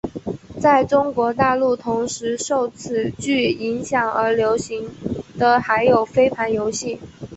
[0.59, 4.89] 在中国大陆同时受此剧影响而流行
[5.37, 6.99] 的还有飞盘游戏。